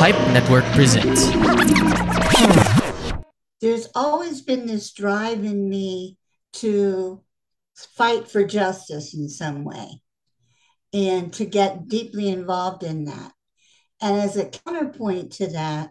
[0.00, 1.26] Pipe Network presents.
[3.60, 6.16] There's always been this drive in me
[6.54, 7.22] to
[7.76, 10.00] fight for justice in some way
[10.94, 13.32] and to get deeply involved in that.
[14.00, 15.90] And as a counterpoint to that,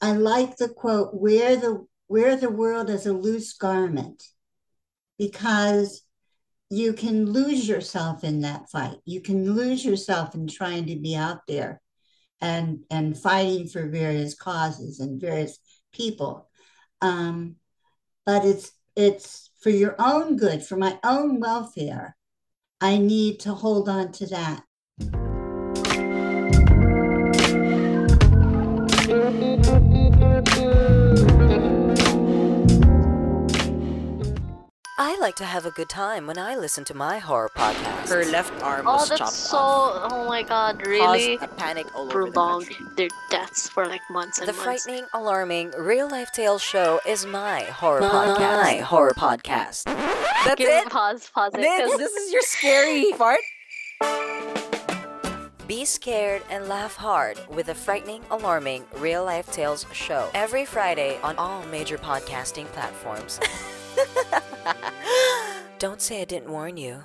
[0.00, 4.24] I like the quote, wear the wear the world as a loose garment,
[5.20, 6.02] because
[6.68, 8.96] you can lose yourself in that fight.
[9.04, 11.80] You can lose yourself in trying to be out there
[12.40, 15.58] and and fighting for various causes and various
[15.92, 16.48] people.
[17.00, 17.56] Um,
[18.26, 22.16] but it's it's for your own good, for my own welfare.
[22.80, 24.64] I need to hold on to that.
[35.02, 38.10] I like to have a good time when I listen to my horror podcast.
[38.10, 39.56] Her left arm Oh, was that's chopped so.
[39.56, 40.12] off.
[40.12, 41.38] Oh my god, really?
[41.38, 42.76] Caused a panic all over the country.
[42.96, 44.62] their deaths for like months and The months.
[44.84, 48.62] frightening, alarming, real life tales show is my horror My podcast.
[48.62, 49.84] My horror podcast.
[49.84, 50.90] That's Give it.
[50.90, 51.60] Pause, pause it.
[51.62, 53.40] This, 'cause- this is your scary part.
[55.66, 61.18] Be scared and laugh hard with the frightening, alarming, real life tales show every Friday
[61.22, 63.40] on all major podcasting platforms.
[65.80, 67.00] Don't say I didn't warn you.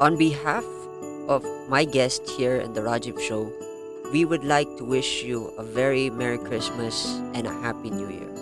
[0.00, 0.64] On behalf
[1.28, 3.52] of my guest here in the Rajiv Show,
[4.16, 8.32] we would like to wish you a very Merry Christmas and a Happy New Year.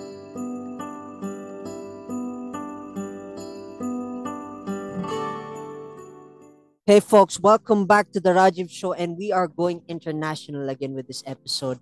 [6.86, 11.08] Hey folks, welcome back to the Rajiv Show, and we are going international again with
[11.08, 11.80] this episode.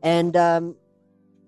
[0.00, 0.76] And um,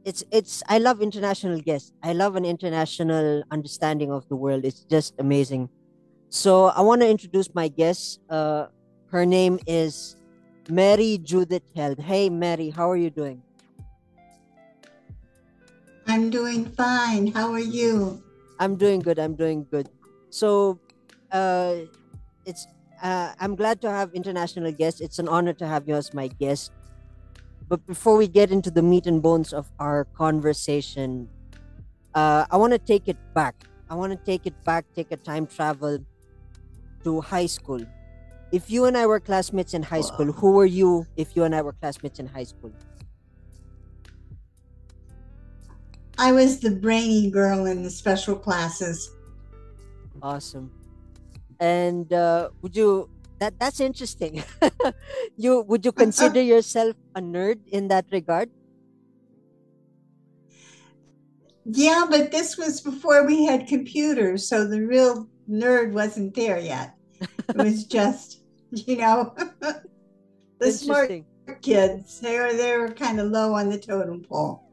[0.05, 1.93] it's it's I love international guests.
[2.03, 4.65] I love an international understanding of the world.
[4.65, 5.69] It's just amazing.
[6.31, 8.21] So I want to introduce my guest.
[8.31, 8.67] Uh,
[9.11, 10.17] her name is
[10.69, 11.99] Mary Judith Held.
[11.99, 13.43] Hey, Mary, how are you doing?
[16.07, 17.27] I'm doing fine.
[17.29, 18.23] How are you?
[18.59, 19.19] I'm doing good.
[19.19, 19.89] I'm doing good.
[20.31, 20.79] So,
[21.33, 21.87] uh,
[22.47, 22.67] it's
[23.03, 25.01] uh, I'm glad to have international guests.
[25.01, 26.73] It's an honor to have you as my guest.
[27.71, 31.31] But before we get into the meat and bones of our conversation,
[32.17, 33.55] uh, I want to take it back.
[33.89, 36.05] I want to take it back, take a time travel
[37.05, 37.79] to high school.
[38.51, 41.55] If you and I were classmates in high school, who were you if you and
[41.55, 42.73] I were classmates in high school?
[46.19, 49.15] I was the brainy girl in the special classes.
[50.21, 50.73] Awesome.
[51.61, 53.09] And uh, would you
[53.41, 54.45] that that's interesting.
[55.37, 58.51] you would you consider yourself a nerd in that regard?
[61.65, 66.95] Yeah, but this was before we had computers, so the real nerd wasn't there yet.
[67.21, 69.35] It was just, you know,
[70.59, 71.11] the smart
[71.63, 72.21] kids.
[72.21, 74.65] They were they were kind of low on the totem pole.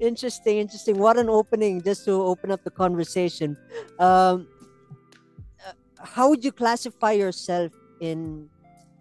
[0.00, 0.98] interesting, interesting.
[0.98, 3.56] What an opening just to open up the conversation.
[3.98, 4.38] Um, uh,
[6.02, 8.48] how would you classify yourself in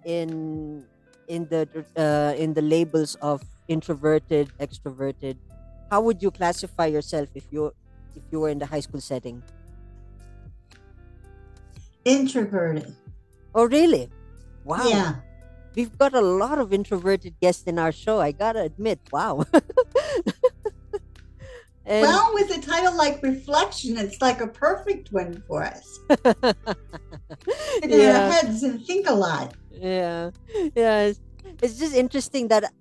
[0.05, 0.83] in
[1.27, 5.37] in the uh, in the labels of introverted, extroverted?
[5.89, 7.71] How would you classify yourself if you
[8.15, 9.41] if you were in the high school setting?
[12.05, 12.95] Introverted.
[13.53, 14.09] Oh, really?
[14.63, 14.87] Wow.
[14.87, 15.15] Yeah.
[15.75, 18.19] We've got a lot of introverted guests in our show.
[18.19, 19.45] I gotta admit, wow.
[21.89, 25.99] and well, with a title like Reflection, it's like a perfect one for us.
[27.81, 29.55] In our yeah, heads and think a lot.
[29.71, 30.29] yeah,
[30.75, 31.09] yeah.
[31.09, 31.19] It's,
[31.63, 32.71] it's just interesting that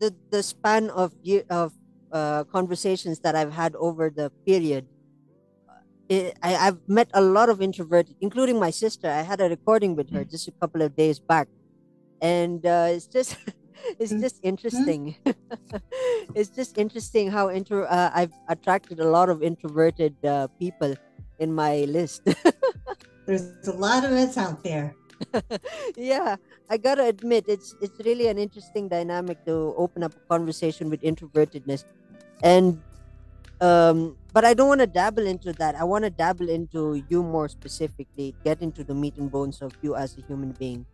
[0.00, 1.14] the the span of
[1.48, 1.74] of
[2.10, 4.88] uh, conversations that I've had over the period.
[6.08, 9.08] It, I, I've met a lot of introverted, including my sister.
[9.08, 11.46] I had a recording with her just a couple of days back,
[12.20, 13.36] and uh, it's just
[13.98, 14.20] it's Mm.
[14.20, 15.16] just interesting.
[16.34, 20.94] it's just interesting how intro uh, I've attracted a lot of introverted uh, people
[21.38, 22.22] in my list.
[23.26, 24.94] There's a lot of us out there.
[25.96, 26.36] yeah,
[26.70, 31.00] I gotta admit it's it's really an interesting dynamic to open up a conversation with
[31.02, 31.84] introvertedness,
[32.42, 32.78] and
[33.60, 35.74] um, but I don't want to dabble into that.
[35.74, 39.72] I want to dabble into you more specifically, get into the meat and bones of
[39.82, 40.84] you as a human being.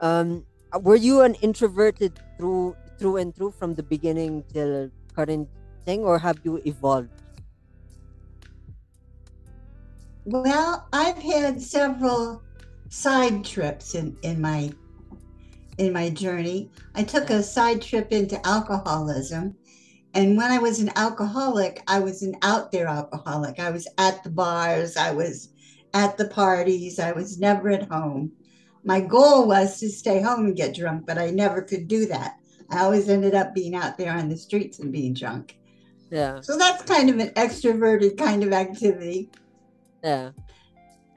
[0.00, 0.44] Um,
[0.74, 5.48] Uh, were you an introverted through through and through from the beginning till current
[5.84, 7.10] thing, or have you evolved?
[10.24, 12.42] Well, I've had several
[12.88, 14.72] side trips in, in my
[15.78, 16.70] in my journey.
[16.94, 19.56] I took a side trip into alcoholism.
[20.14, 23.58] And when I was an alcoholic, I was an out there alcoholic.
[23.58, 25.48] I was at the bars, I was
[25.92, 27.00] at the parties.
[27.00, 28.32] I was never at home.
[28.84, 32.36] My goal was to stay home and get drunk, but I never could do that.
[32.70, 35.56] I always ended up being out there on the streets and being drunk.
[36.10, 36.40] Yeah.
[36.42, 39.30] So that's kind of an extroverted kind of activity.
[40.02, 40.30] Yeah.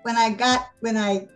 [0.03, 1.27] When I got when I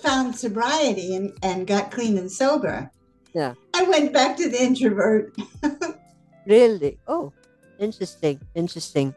[0.00, 2.90] found sobriety and, and got clean and sober,
[3.34, 3.54] Yeah.
[3.74, 5.36] I went back to the introvert.
[6.46, 6.96] Really?
[7.08, 7.32] Oh,
[7.78, 8.40] interesting.
[8.54, 9.14] Interesting.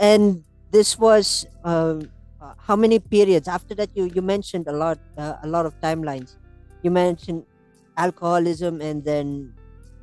[0.00, 0.42] And
[0.72, 2.10] this was um,
[2.42, 3.90] uh, how many periods after that?
[3.94, 6.36] You you mentioned a lot uh, a lot of timelines.
[6.82, 7.46] You mentioned
[7.96, 9.54] alcoholism and then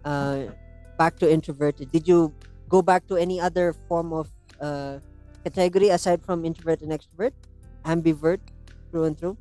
[0.05, 0.47] uh,
[0.97, 1.91] back to introverted.
[1.91, 2.33] Did you
[2.69, 4.31] go back to any other form of
[4.61, 4.99] uh,
[5.43, 7.33] category aside from introvert and extrovert?
[7.85, 8.39] Ambivert
[8.91, 9.37] through and through.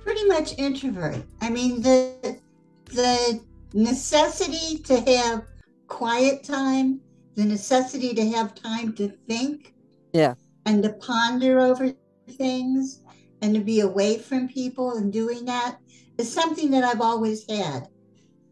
[0.00, 1.22] Pretty much introvert.
[1.40, 2.40] I mean the
[2.86, 3.40] the
[3.74, 5.44] necessity to have
[5.88, 7.00] quiet time,
[7.36, 9.71] the necessity to have time to think.
[10.12, 10.34] Yeah.
[10.66, 11.92] And to ponder over
[12.30, 13.02] things
[13.40, 15.78] and to be away from people and doing that
[16.18, 17.88] is something that I've always had.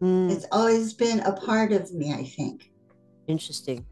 [0.01, 0.31] Hmm.
[0.31, 2.65] It's always been a part of me, I think.
[3.29, 3.87] Interesting.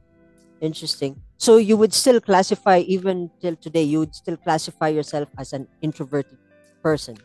[0.61, 1.21] Interesting.
[1.37, 5.69] So you would still classify, even till today, you would still classify yourself as an
[5.81, 6.39] introverted
[6.83, 7.17] person?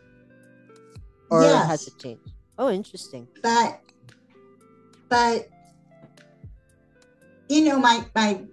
[1.31, 1.67] Or Yes.
[1.67, 2.29] has it changed?
[2.57, 3.27] Oh, interesting.
[3.41, 3.79] But
[5.09, 5.47] but
[7.49, 8.45] you know, my my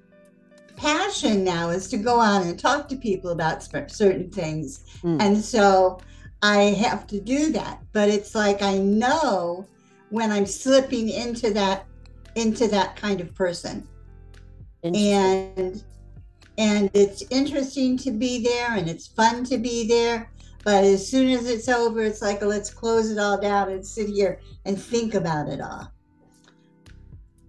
[0.80, 4.84] passion now is to go on and talk to people about certain things.
[5.02, 5.20] Mm.
[5.20, 6.00] And so
[6.42, 7.82] I have to do that.
[7.92, 9.66] But it's like I know
[10.08, 11.84] when I'm slipping into that
[12.34, 13.86] into that kind of person.
[14.82, 15.84] And
[16.56, 20.30] and it's interesting to be there and it's fun to be there.
[20.64, 24.08] But as soon as it's over, it's like let's close it all down and sit
[24.08, 25.92] here and think about it all.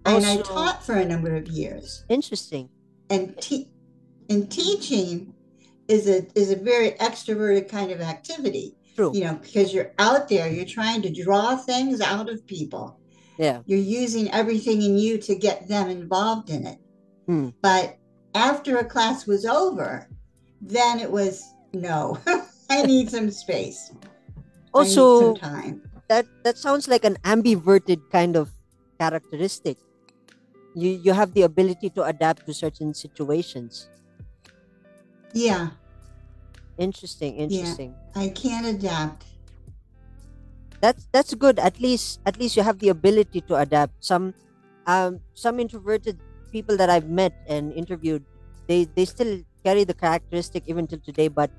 [0.05, 2.69] And I taught for a number of years Interesting.
[3.11, 3.69] And te-
[4.31, 5.33] and teaching
[5.87, 9.11] is a is a very extroverted kind of activity True.
[9.13, 12.85] you know because you're out there you're trying to draw things out of people
[13.37, 13.57] Yeah.
[13.69, 16.79] you're using everything in you to get them involved in it
[17.27, 17.49] Hmm.
[17.61, 17.97] but
[18.33, 20.07] after a class was over
[20.61, 21.33] then it was
[21.73, 22.17] no
[22.69, 23.91] i need some space
[24.73, 25.75] Also, some time
[26.07, 28.51] that that sounds like an ambiverted kind of
[28.99, 29.77] characteristic.
[30.73, 33.89] You you have the ability to adapt to certain situations.
[35.33, 35.69] yeah
[36.77, 37.37] Interesting.
[37.37, 37.97] Interesting.
[38.15, 39.25] i can adapt
[40.81, 44.33] that's that's good at least at least you have the ability to adapt some
[44.87, 46.19] um some introverted
[46.51, 48.25] people that i've met and interviewed
[48.67, 51.51] they they still carry the characteristic even till today but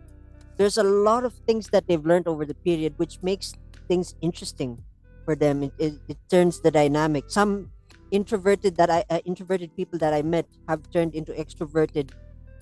[0.58, 3.54] there's a lot of things that they've learned over the period which makes
[3.88, 4.78] things interesting
[5.24, 7.70] for them it, it, it turns the dynamic some
[8.12, 12.12] introverted that i uh, introverted people that i met have turned into extroverted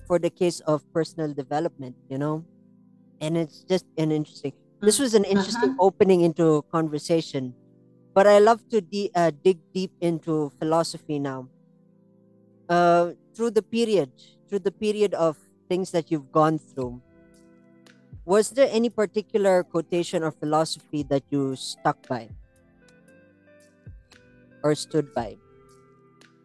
[0.07, 2.45] for the case of personal development you know?
[3.21, 7.53] And it's just an interesting this was an interesting opening into conversation
[8.15, 11.47] but i love to de- uh, dig deep into philosophy now.
[12.69, 14.09] Uh, through the period
[14.49, 15.37] through the period of
[15.69, 17.01] things that you've gone through
[18.25, 22.29] was there any particular quotation or philosophy that you stuck by?
[24.63, 25.40] Or stood by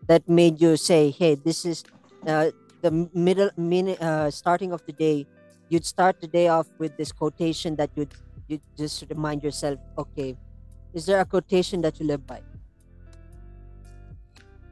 [0.07, 1.85] that made you say hey this is
[2.27, 2.51] uh,
[2.83, 5.27] the middle minute uh, starting of the day.
[5.69, 8.15] You'd start the day off with this quotation that you'd
[8.49, 10.37] you just remind yourself okay
[10.95, 12.41] is there a quotation that you live by?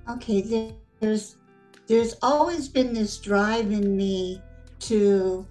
[0.09, 1.37] Okay there's
[1.87, 4.41] there's always been this drive in me
[4.81, 5.47] to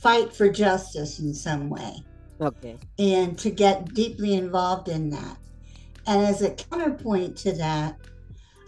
[0.00, 1.96] fight for justice in some way.
[2.40, 2.78] Okay.
[2.98, 5.36] And to get deeply involved in that.
[6.06, 7.96] And as a counterpoint to that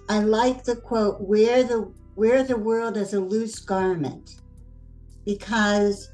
[0.09, 4.37] i like the quote wear the wear the world as a loose garment
[5.25, 6.11] because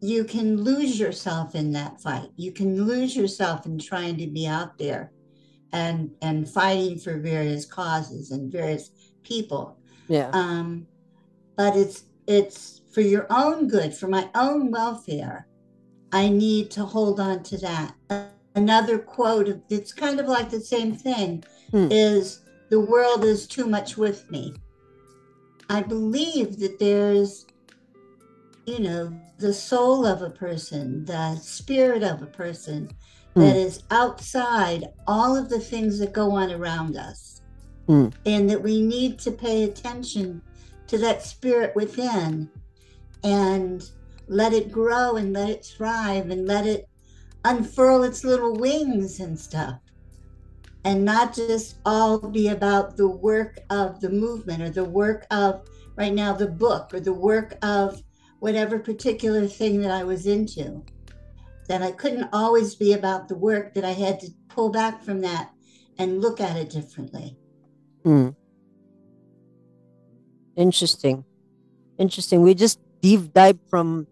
[0.00, 4.46] you can lose yourself in that fight you can lose yourself in trying to be
[4.46, 5.12] out there
[5.72, 8.90] and and fighting for various causes and various
[9.22, 10.86] people yeah um,
[11.56, 15.46] but it's it's for your own good, for my own welfare.
[16.12, 17.94] I need to hold on to that.
[18.54, 21.88] Another quote, it's kind of like the same thing, Hmm.
[21.90, 24.54] is the world is too much with me.
[25.70, 27.46] I believe that there's,
[28.66, 32.90] you know, the soul of a person, the spirit of a person
[33.34, 37.42] that is outside all of the things that go on around us.
[37.86, 38.08] Hmm.
[38.26, 40.42] And that we need to pay attention
[40.88, 42.50] to that spirit within
[43.24, 43.88] and
[44.26, 46.88] let it grow and let it thrive and let it
[47.44, 49.80] unfurl its little wings and stuff.
[50.84, 55.66] And not just all be about the work of the movement or the work of
[55.96, 58.02] right now the book or the work of
[58.40, 60.84] whatever particular thing that I was into.
[61.68, 65.20] That I couldn't always be about the work, that I had to pull back from
[65.22, 65.50] that
[65.98, 67.36] and look at it differently.
[68.04, 68.34] Mm.
[70.56, 71.24] Interesting.
[71.98, 72.42] Interesting.
[72.42, 74.06] We just deep dive from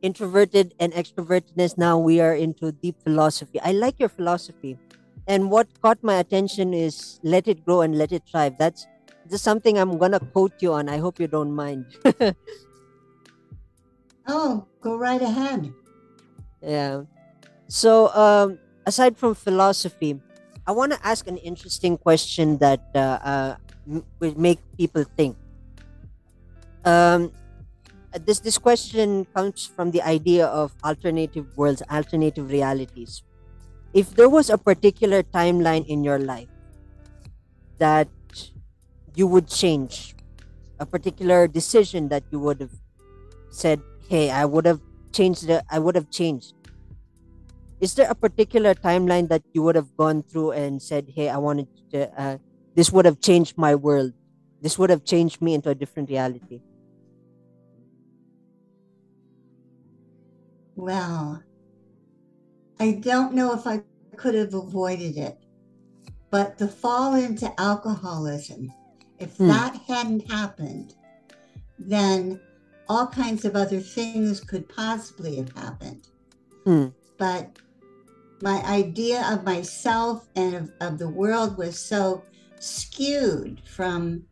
[0.00, 1.76] introverted and extrovertedness.
[1.76, 3.60] Now we are into deep philosophy.
[3.60, 4.78] I like your philosophy.
[5.26, 8.58] And what caught my attention is let it grow and let it thrive.
[8.58, 8.86] That's
[9.30, 10.88] just something I'm gonna quote you on.
[10.88, 11.86] I hope you don't mind.
[14.26, 15.72] oh, go right ahead.
[16.60, 17.02] Yeah.
[17.68, 20.20] So, um, aside from philosophy,
[20.66, 23.56] I want to ask an interesting question that uh, uh,
[24.20, 25.36] will make people think.
[26.84, 27.32] Um,
[28.26, 33.22] this this question comes from the idea of alternative worlds, alternative realities.
[33.92, 36.48] If there was a particular timeline in your life
[37.78, 38.08] that
[39.14, 40.16] you would change,
[40.80, 42.72] a particular decision that you would have
[43.50, 44.80] said, "Hey, I would have
[45.12, 46.56] changed the, I would have changed."
[47.80, 51.36] Is there a particular timeline that you would have gone through and said, "Hey, I
[51.36, 52.38] wanted to, uh,
[52.74, 54.16] this would have changed my world.
[54.62, 56.64] This would have changed me into a different reality."
[60.74, 61.44] Well,
[62.82, 63.80] I don't know if I
[64.16, 65.38] could have avoided it,
[66.30, 68.72] but the fall into alcoholism,
[69.20, 69.46] if Hmm.
[69.46, 70.96] that hadn't happened,
[71.78, 72.40] then
[72.88, 76.08] all kinds of other things could possibly have happened.
[76.64, 76.86] Hmm.
[77.18, 77.56] But
[78.42, 82.24] my idea of myself and of, of the world was so
[82.58, 84.24] skewed from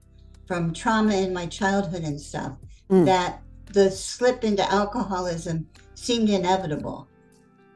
[0.49, 2.55] from trauma in my childhood and stuff
[2.89, 3.05] Hmm.
[3.05, 3.43] that
[3.73, 7.07] the slip into alcoholism seemed inevitable.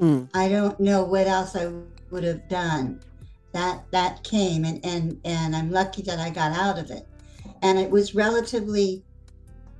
[0.00, 1.70] Mm, I don't know what else I
[2.10, 3.00] would have done.
[3.52, 7.06] That that came and and and I'm lucky that I got out of it.
[7.62, 9.04] And it was relatively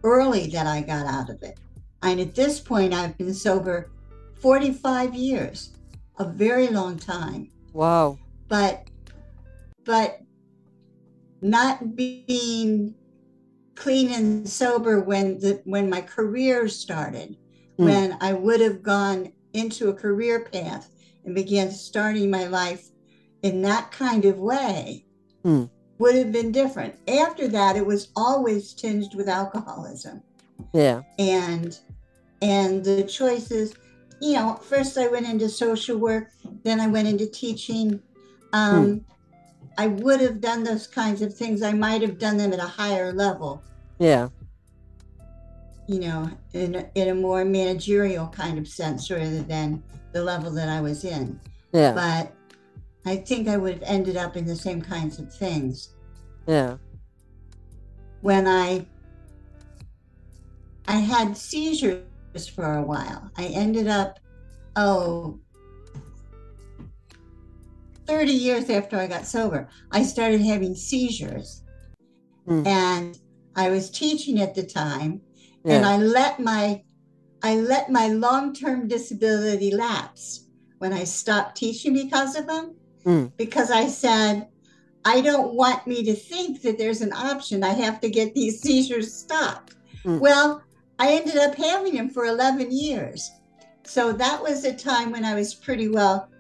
[0.02, 1.59] early that I got out of it.
[2.02, 3.90] And at this point I've been sober
[4.40, 5.71] 45 years,
[6.18, 7.50] a very long time.
[7.73, 8.18] wow.
[8.49, 8.87] But
[9.85, 10.21] but
[11.42, 12.94] not being
[13.75, 17.37] clean and sober when the when my career started
[17.76, 17.85] Mm.
[17.87, 20.90] when I would have gone into a career path
[21.25, 22.90] and began starting my life
[23.42, 25.06] in that kind of way
[25.44, 25.68] Mm.
[25.99, 26.94] would have been different.
[27.08, 30.23] After that, it was always tinged with alcoholism
[30.73, 31.02] Yeah.
[31.18, 31.78] and
[32.42, 33.73] and the choices.
[34.20, 36.28] You know, first I went into social work,
[36.62, 38.00] then I went into teaching.
[38.52, 39.04] Um,
[39.78, 41.62] I would have done those kinds of things.
[41.62, 43.62] I might have done them at a higher level
[43.99, 44.28] Yeah.
[45.87, 50.50] You know, in a, in a more managerial kind of sense rather than the level
[50.53, 51.38] that I was in.
[51.73, 51.93] Yeah.
[51.93, 52.33] But
[53.05, 55.95] I think I would have ended up in the same kinds of things.
[56.47, 56.76] Yeah.
[58.21, 58.87] When I
[60.87, 62.05] I had seizures
[62.55, 63.31] for a while.
[63.37, 64.19] I ended up
[64.76, 65.38] oh
[68.07, 71.62] 30 years after I got sober, I started having seizures.
[72.47, 72.67] Mm.
[72.67, 73.19] And
[73.57, 75.23] I was teaching at the time
[75.64, 76.83] and I let my
[77.42, 80.47] I let my long-term disability lapse
[80.78, 82.75] when I stopped teaching because of them.
[83.04, 83.33] Mm.
[83.37, 84.49] Because I said,
[85.04, 87.62] I don't want me to think that there's an option.
[87.62, 89.75] I have to get these seizures stopped.
[90.04, 90.21] Mm.
[90.21, 90.62] Well,
[90.99, 93.30] I ended up having them for 11 years.
[93.85, 96.30] So that was a time when I was pretty well,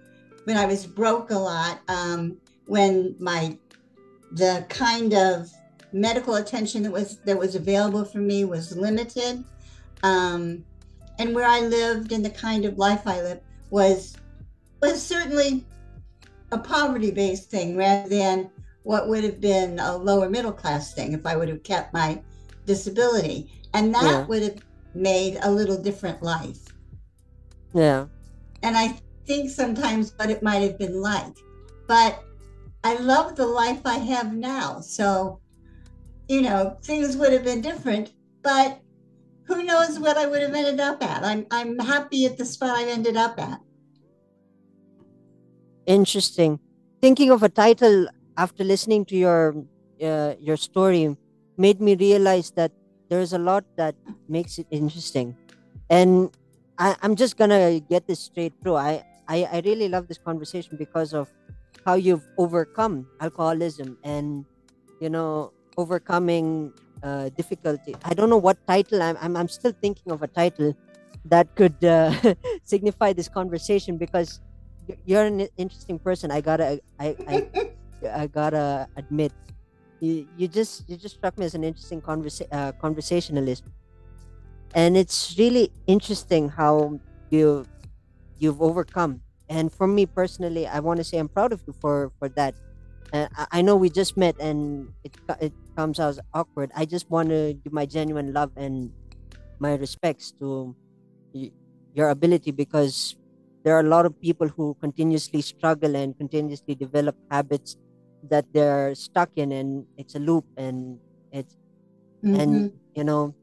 [0.44, 3.58] when I was broke a lot, um, when my
[4.32, 5.50] the kind of
[5.94, 9.44] medical attention that was that was available for me was limited
[10.02, 10.64] um,
[11.18, 14.16] and where i lived and the kind of life i lived was
[14.82, 15.66] was certainly
[16.50, 18.50] a poverty based thing rather than
[18.82, 22.20] what would have been a lower middle class thing if i would have kept my
[22.66, 24.26] disability and that Yeah.
[24.26, 24.62] would have
[24.94, 26.58] made a little different life
[27.72, 28.06] Yeah.
[28.62, 31.34] and I think sometimes what it might have been like.
[31.86, 32.22] But
[32.82, 34.80] I love the life I have now.
[34.80, 35.40] So,
[36.28, 38.12] you know, things would have been different,
[38.42, 38.80] but
[39.46, 41.24] who knows what I would have ended up at.
[41.24, 43.60] I'm I'm happy at the spot I ended up at.
[45.86, 46.60] Interesting.
[47.02, 49.54] Thinking of a title after listening to your
[50.02, 51.16] uh, your story
[51.58, 52.72] made me realize that
[53.10, 53.96] there's a lot that
[54.28, 55.36] makes it interesting,
[55.90, 56.32] and
[56.78, 58.76] I, I'm just gonna get this straight through.
[58.76, 61.28] I, I I really love this conversation because of
[61.84, 64.46] how you've overcome alcoholism and
[65.00, 67.94] you know overcoming uh, difficulty.
[68.04, 69.02] I don't know what title.
[69.02, 70.74] I'm I'm, I'm still thinking of a title
[71.24, 72.12] that could uh,
[72.64, 74.40] signify this conversation because
[75.04, 76.30] you're an interesting person.
[76.30, 77.48] I gotta, I, I,
[78.12, 79.32] I gotta admit,
[80.00, 83.64] you, you just you just struck me as an interesting conversa- uh, conversationalist,
[84.74, 87.00] and it's really interesting how
[87.30, 87.64] you
[88.38, 89.22] you've overcome.
[89.48, 92.54] And for me personally, I want to say I'm proud of you for for that.
[93.14, 96.72] Uh, I, know we just met and it it comes out awkward.
[96.74, 98.90] I just want to give my genuine love and
[99.60, 100.74] my respects to
[101.94, 103.16] your ability because
[103.64, 107.76] there are a lot of people who continuously struggle and continuously develop habits
[108.22, 110.98] that they're stuck in and it's a loop and
[111.32, 111.56] it's
[112.24, 112.40] Mhm.
[112.40, 112.52] and
[112.94, 113.34] you know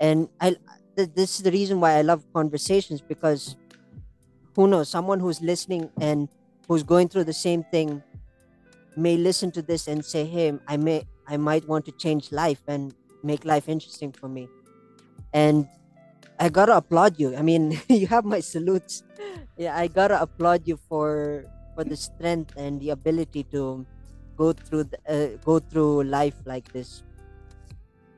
[0.00, 0.56] and i
[0.96, 3.56] th- this is the reason why i love conversations because
[4.56, 6.28] who knows someone who's listening and
[6.68, 8.02] who's going through the same thing
[8.96, 12.62] may listen to this and say hey i may i might want to change life
[12.68, 14.48] and make life interesting for me.
[15.32, 15.66] And
[16.38, 17.34] i gotta applaud you.
[17.36, 19.02] I mean you have my salutes.
[19.56, 23.86] Yeah i gotta applaud you for for the strength and the ability to
[24.36, 27.02] go through the, uh, go through life like this.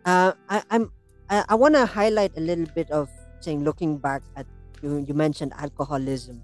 [0.05, 0.93] Uh, I, I'm
[1.29, 4.47] I, I want to highlight a little bit of saying looking back at
[4.83, 6.43] you, you mentioned alcoholism.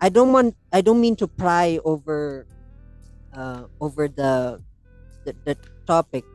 [0.00, 2.46] I don't want I don't mean to pry over
[3.32, 4.62] uh, over the,
[5.24, 5.56] the the
[5.86, 6.26] topic.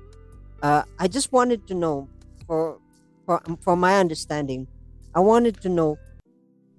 [0.62, 2.10] Uh, I just wanted to know
[2.48, 2.80] for
[3.26, 4.68] for for my understanding,
[5.14, 6.00] I wanted to know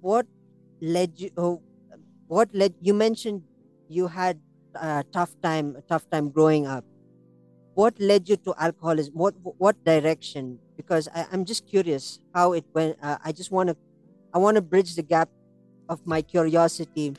[0.01, 0.27] what
[0.81, 1.63] led you oh,
[2.27, 3.45] what led you mentioned
[3.87, 4.41] you had
[4.75, 6.85] a tough time a tough time growing up.
[7.73, 9.13] What led you to alcoholism?
[9.13, 10.61] What what direction?
[10.77, 13.75] Because I, i'm just curious how it went uh, i just want to
[14.33, 15.29] i want to bridge the gap
[15.89, 17.15] of my curiosity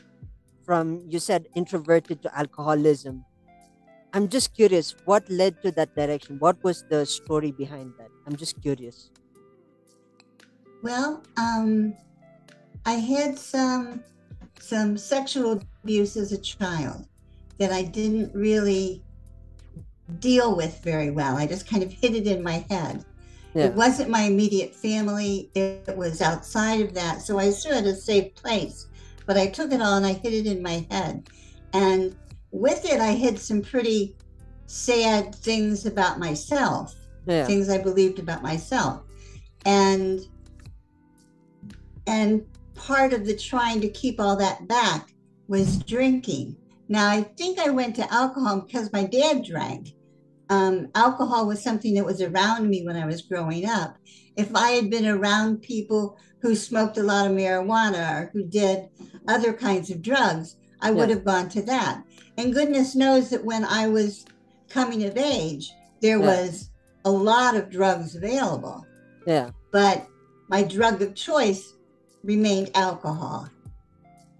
[0.69, 3.25] from you said introverted to alcoholism
[4.13, 8.37] i'm just curious what led to that direction what was the story behind that i'm
[8.45, 9.11] just curious
[10.83, 11.95] Well, um,
[12.87, 14.05] I had some
[14.61, 17.07] some sexual abuse as a child
[17.59, 19.03] that I didn't really
[20.19, 21.37] deal with very well.
[21.37, 23.05] I just kind of hid it in my head.
[23.55, 23.67] Yeah.
[23.67, 27.23] It wasn't my immediate family, it was outside of that.
[27.23, 28.88] So I still had a safe place,
[29.29, 31.29] but I took it all and I hid it in my head.
[31.75, 32.17] And
[32.51, 34.17] with it, I hid some pretty
[34.67, 36.95] sad things about myself
[37.29, 39.03] yeah things I believed about myself.
[39.65, 40.21] And
[42.07, 45.13] and part of the trying to keep all that back
[45.47, 46.57] was drinking.
[46.89, 49.95] Now I think I went to alcohol because my dad drank.
[50.51, 53.97] Um, alcohol was something that was around me when I was growing up.
[54.37, 58.89] If I had been around people who smoked a lot of marijuana or who did
[59.27, 61.17] other kinds of drugs, I would Yeah.
[61.17, 62.03] have gone to that.
[62.39, 64.25] And goodness knows that when I was
[64.71, 66.27] coming of age, there Yeah.
[66.27, 66.71] was
[67.05, 68.87] a lot of drugs available,
[69.27, 70.07] yeah but
[70.49, 71.75] my drug of choice
[72.25, 73.49] remained alcohol.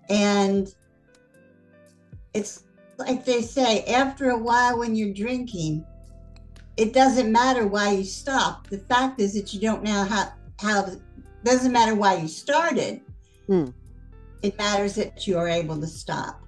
[0.09, 0.69] And
[2.35, 2.65] it's
[2.99, 5.85] like they say, after a while when you're drinking,
[6.79, 8.69] it doesn't matter why you stop.
[8.69, 10.87] The fact is that you don't know how how
[11.45, 13.01] doesn't matter why you started.
[13.49, 13.67] Hmm.
[14.43, 16.41] It matters that you are able to stop.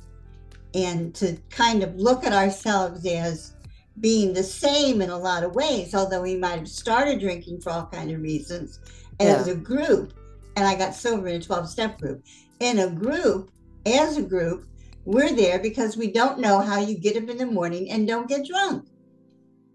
[0.73, 3.55] And to kind of look at ourselves as
[3.99, 7.71] being the same in a lot of ways, although we might have started drinking for
[7.71, 8.79] all kind of reasons
[9.19, 10.15] as a group.
[10.55, 12.25] And I got sober in a 12 step group.
[12.61, 13.51] In a group,
[13.85, 14.67] as a group,
[15.05, 18.29] we're there because we don't know how you get up in the morning and don't
[18.29, 18.90] get drunk.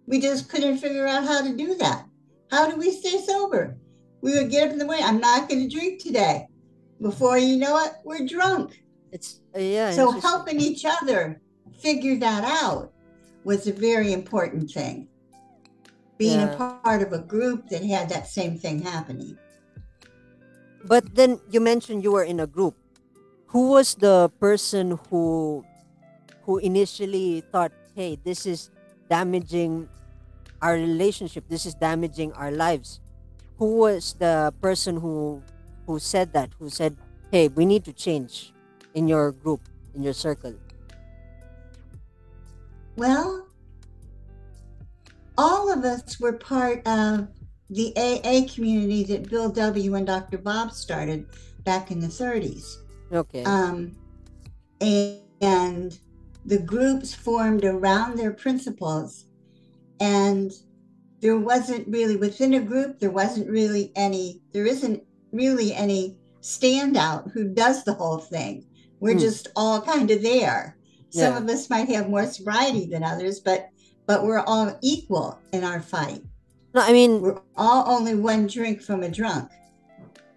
[0.08, 2.06] We just couldn't figure out how to do that.
[2.52, 3.78] How do we stay sober?
[4.22, 6.48] We would get up in the morning, I'm not going to drink today.
[7.02, 8.82] Before you know it, we're drunk.
[9.12, 11.40] it's uh, yeah So helping each other
[11.80, 12.92] figure that out
[13.44, 15.08] was a very important thing.
[16.18, 16.54] Being Yeah.
[16.54, 19.38] a part of a group that had that same thing happening.
[20.86, 22.76] But then you mentioned you were in a group.
[23.52, 25.64] Who was the person who
[26.46, 28.70] who initially thought, "Hey, this is
[29.10, 29.90] damaging
[30.62, 31.46] our relationship.
[31.50, 33.00] This is damaging our lives."
[33.58, 35.42] Who was the person who
[35.88, 36.52] who said that?
[36.60, 36.98] Who said,
[37.32, 38.54] "Hey, we need to change
[38.94, 39.62] in your group,
[39.94, 40.56] in your circle."
[42.96, 43.48] Well,
[45.38, 47.28] all of us were part of
[47.70, 49.96] the AA community that Bill W.
[49.96, 50.38] and Dr.
[50.38, 51.26] Bob started
[51.64, 52.78] back in the 30s.
[53.12, 53.44] Okay.
[53.44, 53.96] Um,
[54.80, 56.00] and, and
[56.46, 59.26] the groups formed around their principles.
[60.00, 60.52] And
[61.22, 67.32] there wasn't really, within a group, there wasn't really any, there isn't really any standout
[67.32, 68.66] who does the whole thing.
[69.00, 69.20] We're Hmm.
[69.20, 70.78] just all kind of there.
[71.10, 73.70] Some of us might have more sobriety than others, but
[74.06, 76.22] but we're all equal in our fight.
[76.76, 79.50] no, I mean, We're all only one drink from a drunk.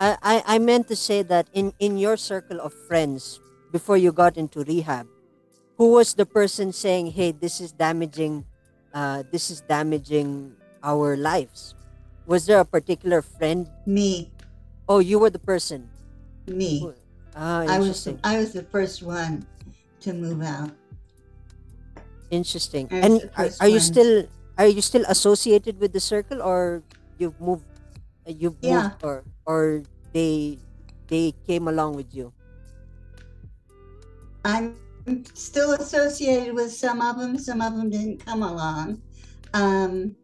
[0.00, 3.40] I, I, I meant to say that in, in your circle of friends
[3.72, 5.06] before you got into rehab,
[5.78, 8.44] who was the person saying, "Hey, this is damaging
[8.92, 11.74] uh, this is damaging our lives.
[12.26, 13.68] Was there a particular friend?
[13.86, 14.28] Me,
[14.88, 15.88] Oh, you were the person.
[16.48, 16.80] me.
[17.36, 18.16] Ah, I was interesting.
[18.24, 19.46] I was the first one
[20.00, 20.72] to move out.
[22.32, 22.88] Interesting.
[22.90, 24.24] And are, are you still
[24.56, 26.82] are you still associated with the circle, or
[27.20, 27.68] you've moved?
[28.26, 28.96] uh, You've Yeah.
[28.96, 29.62] moved, or or
[30.12, 30.58] they
[31.08, 32.32] they came along with you.
[34.44, 34.76] I'm
[35.34, 37.38] still associated with some of them.
[37.38, 39.02] Some of them didn't come along.
[39.54, 40.16] Um,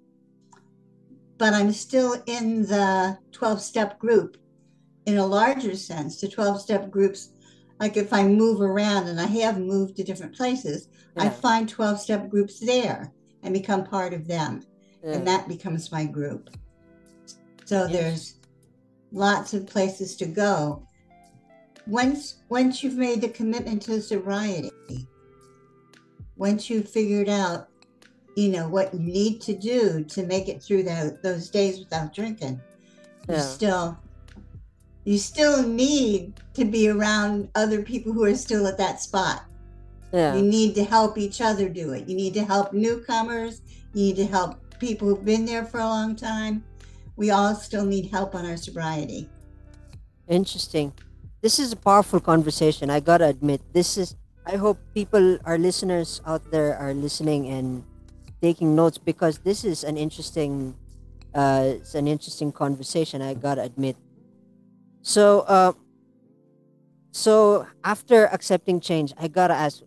[1.39, 4.37] but I'm still in the 12 step group
[5.07, 6.21] in a larger sense.
[6.21, 7.33] The 12 step groups,
[7.81, 12.01] like if I move around and I have moved to different places, I find 12
[12.01, 14.63] step groups there and become part of them.
[15.05, 15.13] yeah.
[15.13, 16.51] And that becomes my group.
[17.67, 18.37] So there's
[19.13, 20.87] lots of places to go.
[21.87, 24.71] Once once you've made the commitment to sobriety,
[26.37, 27.69] once you've figured out,
[28.37, 32.15] you know, what you need to do to make it through that, those days without
[32.15, 32.61] drinking,
[33.29, 33.99] you still
[35.05, 39.45] you still need to be around other people who are still at that spot.
[40.13, 40.35] yeah.
[40.35, 42.09] You need to help each other do it.
[42.09, 43.61] You need to help newcomers.
[43.93, 46.65] You need to help people who've been there for a long time.
[47.17, 49.29] We all still need help on our sobriety.
[50.27, 50.93] Interesting.
[51.45, 52.89] This is a powerful conversation.
[52.89, 54.17] I gotta admit, this is.
[54.49, 57.85] I hope people, our listeners out there, are listening and
[58.41, 60.73] taking notes because this is an interesting.
[61.37, 63.21] Uh, it's an interesting conversation.
[63.21, 64.01] I gotta admit.
[65.05, 65.77] So, uh,
[67.13, 69.85] so after accepting change, I gotta ask.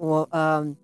[0.00, 0.80] Well, um,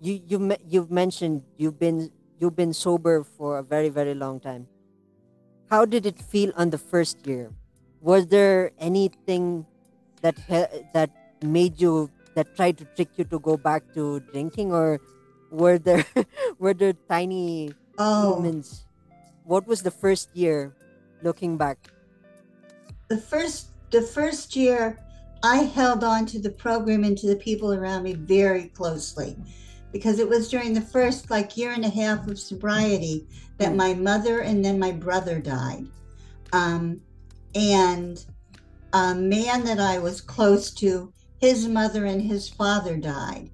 [0.00, 2.08] you you you've mentioned you've been
[2.40, 4.64] you've been sober for a very very long time.
[5.68, 7.52] How did it feel on the first year?
[8.00, 9.66] Was there anything
[10.22, 10.36] that
[10.92, 11.10] that
[11.42, 15.00] made you that tried to trick you to go back to drinking, or
[15.50, 16.04] were there
[16.58, 18.86] were there tiny Oh, moments?
[19.44, 20.76] What was the first year,
[21.22, 21.78] looking back?
[23.08, 24.98] the first the first year,
[25.42, 29.36] I held on to the program and to the people around me very closely,
[29.92, 33.26] because it was during the first like year and a half of sobriety
[33.58, 33.76] that Mm.
[33.76, 35.86] my mother and then my brother died,
[36.52, 37.00] um,
[37.54, 38.24] and
[38.92, 43.50] a man that I was close to, his mother and his father died.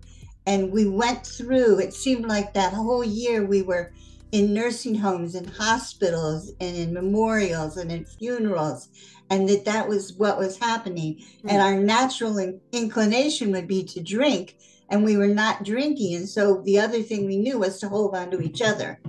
[0.46, 3.92] And we went through, it seemed like that whole year we were
[4.32, 8.88] in nursing homes and hospitals and in memorials and in funerals,
[9.30, 11.20] and that that was what was happening.
[11.42, 11.50] Hmm.
[11.50, 14.56] And our natural in- inclination would be to drink,
[14.90, 16.16] and we were not drinking.
[16.16, 19.00] And so the other thing we knew was to hold on to each other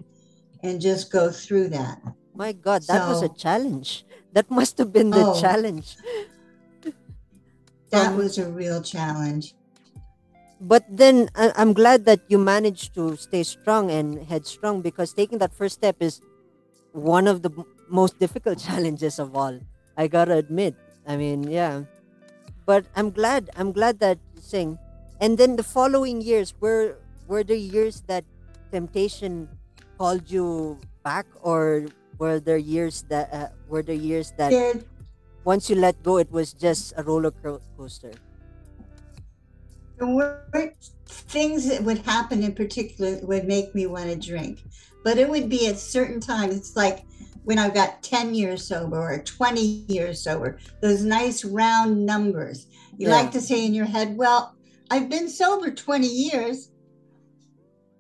[0.63, 1.99] and just go through that.
[2.35, 4.05] My God, that was a challenge.
[4.33, 5.39] That must have been the Oh.
[5.39, 5.95] challenge.
[7.91, 9.55] That Um, was a real challenge.
[10.59, 15.37] but then I- I'm glad that you managed to stay strong and headstrong because taking
[15.39, 16.19] that first step is
[16.91, 17.51] one of the
[17.91, 19.59] most difficult challenges of all.
[19.95, 20.75] I gotta admit.
[21.07, 21.85] I mean, yeah.
[22.65, 23.49] But I'm glad.
[23.55, 24.79] I'm glad that saying.
[25.21, 28.25] And then the following years were were the years that
[28.71, 29.47] temptation
[29.97, 31.85] called you back, or
[32.17, 34.73] were there years that uh, were there years that There,
[35.43, 37.31] once you let go, it was just a roller
[37.77, 38.11] coaster?
[39.97, 40.75] there weren't
[41.07, 44.59] things that would happen in particular that would make me want to drink,
[45.03, 46.55] but it would be at certain times.
[46.55, 47.05] It's like
[47.43, 52.67] when I've got 10 years sober or 20 years sober, those nice round numbers.
[52.97, 53.15] You Yeah.
[53.15, 54.55] like to say in your head, well,
[54.91, 56.71] I've been sober 20 years.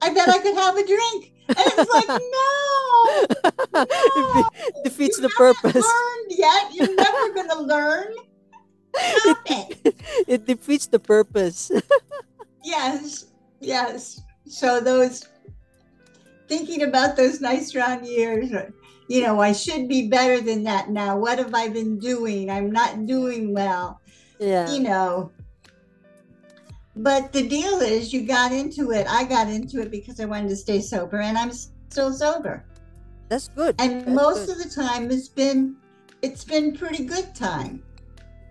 [0.01, 1.31] I bet I could have a drink.
[1.47, 2.07] And it's like,
[3.75, 5.75] no, It de- defeats you the purpose.
[5.75, 6.73] learned yet.
[6.73, 8.13] You're never to learn.
[9.17, 9.95] Stop it.
[10.27, 11.71] it defeats the purpose.
[12.63, 13.25] Yes,
[13.59, 14.21] yes.
[14.47, 15.23] So those
[16.47, 18.69] thinking about those nice round years, uh,
[19.07, 21.17] you know, I should be better than that now.
[21.17, 22.49] What have I been doing?
[22.49, 23.99] I'm not doing well,
[24.39, 24.71] yeah.
[24.71, 25.31] you know.
[26.95, 29.05] But the deal is, you got into it.
[29.09, 32.63] I got into it because I wanted to stay sober, and I'm still sober.
[33.27, 33.75] That's good.
[33.79, 34.57] And That's most good.
[34.57, 35.75] of the time, it's been
[36.21, 37.83] it's been pretty good time.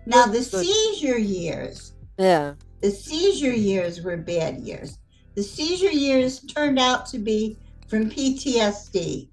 [0.05, 2.53] Now the Good, seizure years, yeah.
[2.81, 4.99] the seizure years were bad years.
[5.33, 9.27] The seizure years turned out to be from PTSD,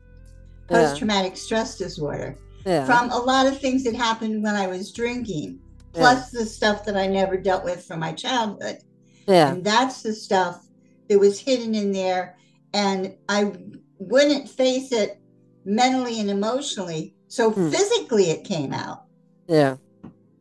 [0.69, 2.85] post traumatic stress disorder, Yeah.
[2.87, 5.61] from a lot of things that happened when I was drinking,
[5.95, 6.01] Yeah.
[6.01, 8.79] plus the stuff that I never dealt with from my childhood.
[9.27, 9.53] Yeah.
[9.53, 10.67] And that's the stuff
[11.09, 12.37] that was hidden in there.
[12.75, 13.53] And I
[13.99, 15.21] wouldn't face it
[15.65, 17.15] mentally and emotionally.
[17.29, 17.71] So Hmm.
[17.71, 19.05] physically, it came out
[19.49, 19.77] Yeah.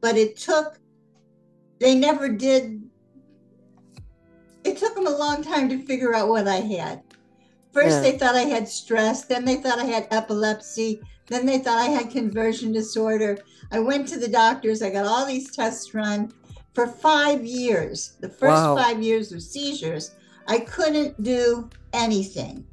[0.01, 0.77] but it took
[1.79, 2.81] they never did
[4.63, 7.01] it took them a long time to figure out what i had
[7.73, 8.01] First, Yeah.
[8.01, 9.23] they thought I had stress.
[9.23, 11.01] Then they thought I had epilepsy.
[11.27, 13.37] Then they thought I had conversion disorder.
[13.71, 14.81] I went to the doctors.
[14.81, 16.33] I got all these tests run
[16.73, 18.13] for five years.
[18.19, 18.75] The first Wow.
[18.75, 20.11] five years of seizures,
[20.47, 22.65] I couldn't do anything.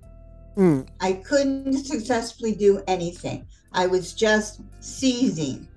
[0.57, 0.87] Mm.
[1.01, 3.47] I couldn't successfully do anything.
[3.73, 5.69] I was just seizing.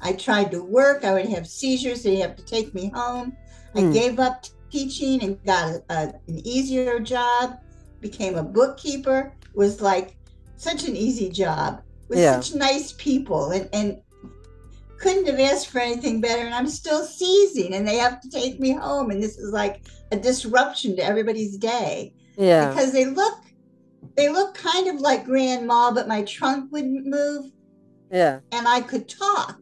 [0.00, 1.04] I tried to work.
[1.04, 2.02] I would have seizures.
[2.02, 3.36] They'd have to take me home.
[3.74, 3.92] I Mm.
[3.92, 7.58] gave up teaching and got a, a, an easier job,
[8.00, 9.32] became a bookkeeper.
[9.42, 10.16] It was like
[10.56, 12.40] such an easy job with Yeah.
[12.40, 14.00] such nice people and, and
[15.02, 16.42] couldn't have asked for anything better.
[16.42, 19.10] And I'm still seizing and they have to take me home.
[19.10, 22.68] And this is like a disruption to everybody's day Yeah.
[22.68, 23.38] because they look
[24.16, 27.50] they look kind of like grandma but my trunk wouldn't move
[28.10, 28.40] Yeah.
[28.50, 29.58] and i could talk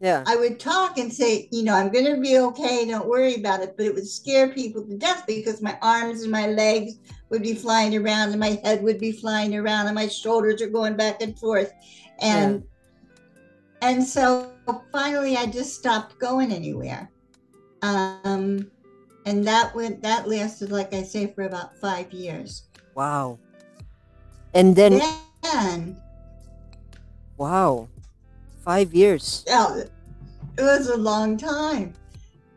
[0.00, 0.24] Yeah.
[0.26, 3.60] i would talk and say you know i'm going to be okay don't worry about
[3.62, 6.94] it but it would scare people to death because my arms and my legs
[7.30, 10.68] would be flying around and my head would be flying around and my shoulders are
[10.68, 11.70] going back and forth
[12.20, 12.64] and
[13.82, 14.50] and so
[14.90, 17.10] finally i just stopped going anywhere.
[17.82, 18.70] Um
[19.26, 22.68] and that went that lasted like i say for about five years.
[22.94, 23.38] Wow.
[24.54, 25.00] And then
[25.42, 25.96] then
[27.36, 27.88] wow.
[28.64, 29.44] Five years.
[29.48, 29.82] yeah,
[30.56, 31.92] it was a long time.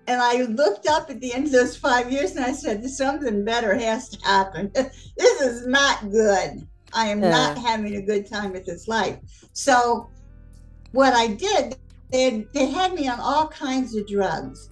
[0.07, 3.43] And i looked up at the end of those five years and i said something
[3.43, 4.71] better has to happen.
[5.17, 6.67] This is not good.
[6.93, 9.17] I am not having a good time with this life.
[9.53, 10.09] So
[10.95, 11.75] what i did
[12.12, 14.69] they, they had me on all kinds of drugs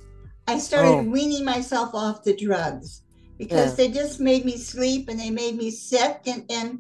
[0.48, 1.04] i started Oh.
[1.16, 3.02] weaning myself off the drugs
[3.38, 3.76] because Yeah.
[3.80, 6.80] they just made me sleep and they made me sick and, and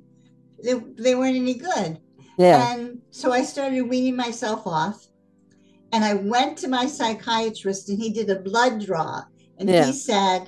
[0.63, 1.91] they, they weren't any good
[2.37, 2.59] Yeah.
[2.73, 4.97] and so I started weaning myself off.
[5.91, 9.21] And I went to my psychiatrist and he did a blood draw.
[9.59, 9.85] And Yeah.
[9.85, 10.41] he said,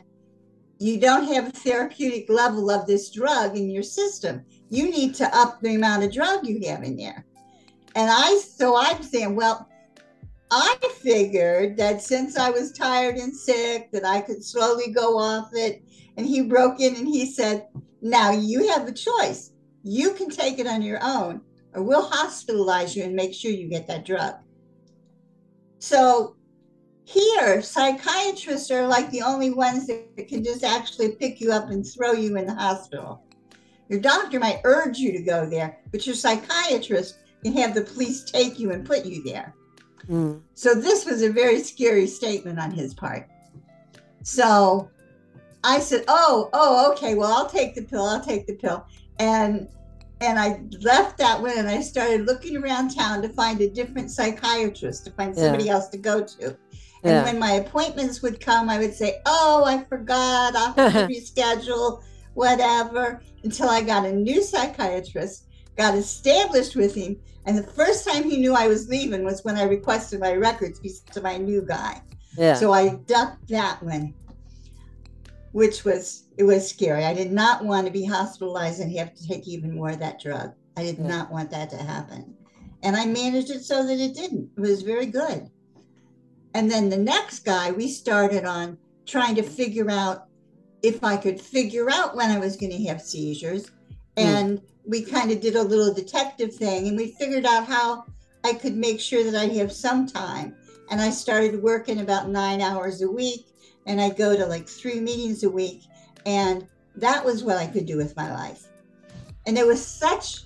[0.80, 4.36] You don't have a therapeutic level of this drug in your system.
[4.78, 7.20] You need to up the amount of drug you have in there.
[7.96, 9.68] And I, so I'm saying, Well,
[10.52, 15.50] I figured that since I was tired and sick, that I could slowly go off
[15.54, 15.84] it.
[16.18, 17.68] And he broke in and he said,
[18.02, 19.52] Now you have a choice.
[19.84, 21.42] You can take it on your own,
[21.74, 24.36] or we'll hospitalize you and make sure you get that drug.
[25.80, 26.36] So
[27.04, 31.86] here, psychiatrists are like the only ones that can just actually pick you up and
[31.86, 33.24] throw you in the hospital.
[33.90, 38.24] Your doctor might urge you to go there, but your psychiatrist can have the police
[38.24, 39.54] take you and put you there.
[40.10, 40.42] Mm.
[40.56, 43.30] So this was a very scary statement on his part.
[44.24, 44.90] So
[45.64, 47.16] I said, "Oh, oh, okay.
[47.16, 48.04] Well, I'll take the pill.
[48.04, 48.86] I'll take the pill."
[49.20, 49.68] And
[50.22, 54.10] and I left that one and I started looking around town to find a different
[54.10, 55.44] psychiatrist to find Yeah.
[55.44, 56.46] somebody else to go to.
[57.04, 57.24] And Yeah.
[57.26, 60.56] when my appointments would come, I would say, "Oh, I forgot.
[60.56, 62.02] I'll have to reschedule,
[62.34, 65.45] whatever." Until I got a new psychiatrist,
[65.78, 69.58] got established with him, and the first time he knew I was leaving was when
[69.58, 72.02] I requested my records to my new guy.
[72.38, 72.56] Yeah.
[72.56, 74.14] So I ducked that one,
[75.52, 77.06] which was it was scary.
[77.06, 80.20] I did not want to be hospitalized and have to take even more of that
[80.20, 80.54] drug.
[80.76, 81.08] I did Yeah.
[81.08, 82.36] not want that to happen.
[82.84, 84.50] And I managed it so that it didn't.
[84.58, 85.50] It was very good.
[86.54, 90.28] And then the next guy, we started on trying to figure out
[90.82, 93.72] if I could figure out when I was going to have seizures.
[94.18, 94.24] Mm.
[94.24, 98.06] And we kind of did a little detective thing and we figured out how
[98.44, 100.56] I could make sure that I'd have some time.
[100.92, 103.48] And I started working about nine hours a week
[103.88, 105.84] and I'd go to like three meetings a week.
[106.26, 108.64] And that was what I could do with my life.
[109.48, 110.44] And it was such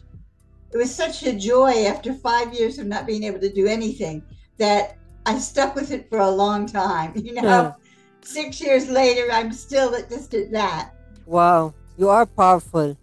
[0.72, 4.22] it was such a joy after five years of not being able to do anything
[4.60, 7.14] that I stuck with it for a long time.
[7.16, 7.74] You know, Yeah.
[8.22, 10.92] six years later, I'm still at just at that.
[11.26, 12.96] Wow, you are powerful.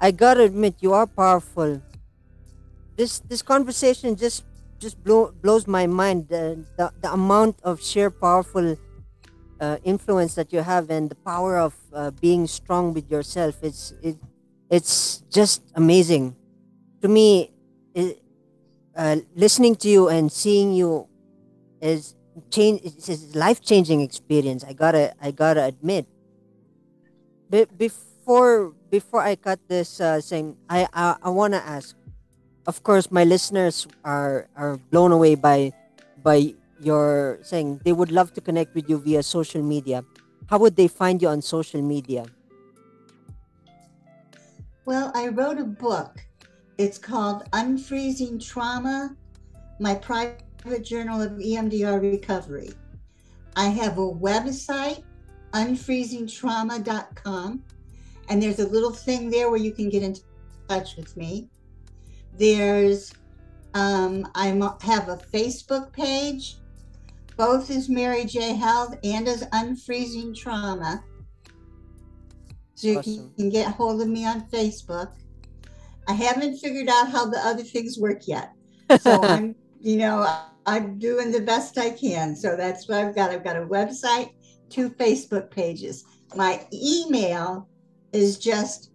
[0.00, 1.80] I gotta admit, you are powerful.
[2.96, 4.44] This this conversation just
[4.78, 6.28] just blow, blows my mind.
[6.28, 8.76] The, the the amount of sheer powerful
[9.60, 13.58] uh, influence that you have and the power of uh, being strong with yourself.
[13.62, 14.18] It's it
[14.70, 16.36] it's just amazing.
[17.02, 17.52] To me,
[17.94, 18.22] it,
[18.96, 21.08] uh, listening to you and seeing you
[21.80, 22.14] is
[22.50, 22.82] change.
[22.84, 24.64] It's a life changing experience.
[24.64, 26.06] I gotta I gotta admit
[27.48, 30.20] be- before before I cut this uh,
[30.68, 31.96] I I, I want to ask.
[32.66, 35.72] Of course, my listeners are are blown away by
[36.22, 40.04] by your saying they would love to connect with you via social media.
[40.48, 42.26] How would they find you on social media?
[44.84, 46.18] Well, I wrote a book.
[46.76, 49.14] It's called Unfreezing Trauma
[49.78, 52.72] My Private Journal of EMDR Recovery.
[53.54, 55.04] I have a website,
[55.52, 57.62] unfreezingtrauma.com,
[58.30, 60.14] And there's a little thing there where you can get in
[60.68, 61.48] touch with me.
[62.38, 63.12] There's,
[63.74, 64.46] um, I
[64.82, 66.56] have a Facebook page,
[67.36, 68.54] both as Mary J.
[68.54, 71.02] Held and as Unfreezing Trauma.
[72.76, 73.34] So you Awesome.
[73.36, 75.12] can get hold of me on Facebook.
[76.06, 78.52] I haven't figured out how the other things work yet.
[78.94, 80.24] So I'm, you know,
[80.66, 82.36] I'm doing the best I can.
[82.36, 83.32] So that's what I've got.
[83.32, 84.30] I've got a website,
[84.68, 86.04] two Facebook pages.
[86.36, 87.68] My email
[88.12, 88.90] is just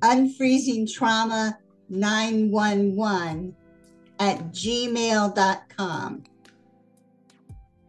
[0.00, 3.54] unfreezing trauma 911
[4.18, 6.24] at gmail.com.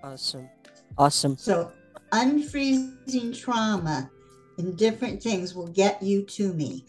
[0.03, 0.49] awesome.
[0.97, 1.37] Awesome.
[1.37, 1.71] So
[2.11, 4.09] unfreezing trauma
[4.57, 6.85] and different things will get you to me.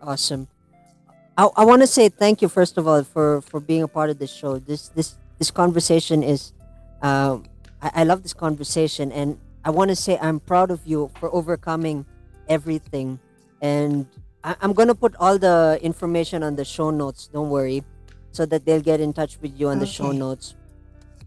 [0.00, 0.48] Awesome.
[1.36, 4.10] I, I want to say thank you first of all for for being a part
[4.10, 4.58] of this show.
[4.58, 6.52] This this this conversation is,
[7.02, 7.44] um,
[7.82, 11.34] I, I love this conversation, and I want to say I'm proud of you for
[11.34, 12.06] overcoming
[12.48, 13.18] everything.
[13.60, 14.06] And
[14.42, 17.28] I, I'm gonna put all the information on the show notes.
[17.32, 17.82] Don't worry,
[18.32, 20.54] so that they'll get in touch with you on the show notes.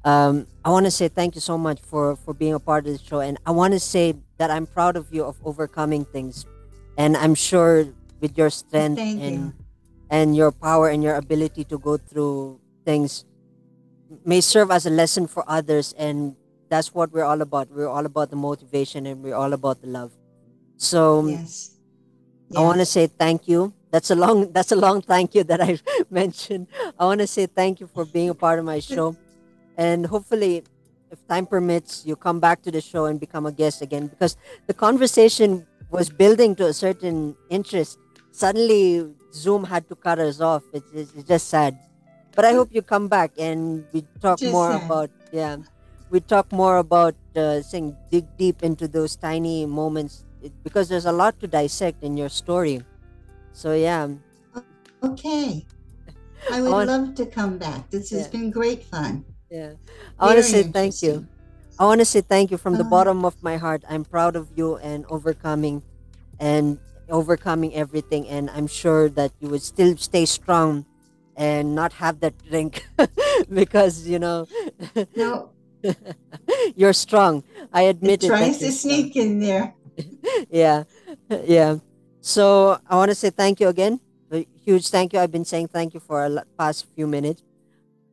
[0.05, 2.93] Um, I want to say thank you so much for for being a part of
[2.93, 6.45] the show, and I want to say that I'm proud of you of overcoming things,
[6.97, 7.87] and I'm sure
[8.19, 9.53] with your strength Thank and you.
[10.09, 13.25] and your power and your ability to go through things
[14.25, 16.35] may serve as a lesson for others and
[16.69, 19.87] that's what we're all about we're all about the motivation and we're all about the
[19.87, 20.11] love
[20.77, 21.71] so Yes.
[22.55, 23.73] i want to say thank you.
[23.91, 26.67] That's a long that's a long thank you that i mentioned.
[26.99, 29.15] I want to say thank you for being a part of my show.
[29.77, 30.63] And hopefully
[31.11, 34.35] if time permits you come back to the show and become a guest again because
[34.67, 37.97] the conversation was building to a certain interest.
[38.31, 40.63] Suddenly zoom had to cut us off.
[40.73, 41.77] It's, it's, it's just sad.
[42.35, 44.83] But i hope you come back and we talk Just more sad.
[44.85, 45.57] about yeah
[46.11, 51.05] we talk more about uh, saying dig deep into those tiny moments it- because there's
[51.05, 52.81] a lot to dissect in your story
[53.53, 54.07] so yeah
[55.03, 55.65] Okay.
[56.49, 57.89] I would want- love to come back.
[57.93, 58.33] This has Yeah.
[58.33, 59.25] been great fun.
[59.49, 59.79] yeah
[60.19, 61.23] i want to say thank you.
[61.79, 63.85] I want to say thank you from the Uh, bottom of my heart.
[63.87, 65.85] I'm proud of you and overcoming
[66.41, 68.25] and overcoming everything.
[68.27, 70.83] And I'm sure that you would still stay strong
[71.37, 72.81] and not have that drink
[73.61, 74.49] because, you know,
[75.15, 75.53] No,
[76.75, 77.45] you're strong.
[77.71, 79.76] I admit it tries to sneak in there.
[80.49, 80.83] Yeah.
[81.29, 81.77] Yeah.
[82.21, 83.99] So I want to say thank you again.
[84.31, 85.19] A huge thank you.
[85.19, 87.43] I've been saying thank you for a past few minutes.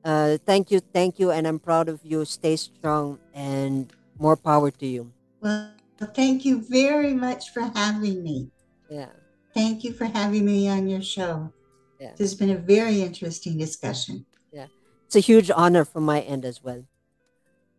[0.05, 0.81] Uh, thank you.
[0.81, 1.31] Thank you.
[1.31, 2.25] And I'm proud of you.
[2.25, 5.11] Stay strong and more power to you.
[5.41, 5.73] Well,
[6.15, 8.51] thank you very much for having me.
[8.89, 9.09] Yeah.
[9.55, 11.53] Thank you for having me on your show.
[11.99, 12.11] Yeah.
[12.11, 14.27] This has been a very interesting discussion.
[14.53, 14.67] Yeah.
[15.07, 16.85] It's a huge honor from my end as well.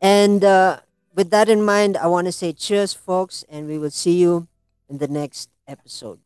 [0.01, 0.79] And uh,
[1.15, 4.47] with that in mind, I want to say cheers, folks, and we will see you
[4.89, 6.19] in the next episode.